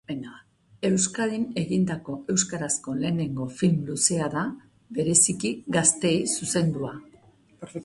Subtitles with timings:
[0.87, 4.45] Euskadin egindako euskarazko lehenengo film luzea da,
[4.99, 6.99] bereziki gazteei zuzendua.